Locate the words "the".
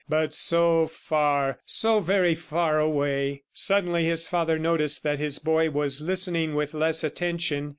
4.09-4.17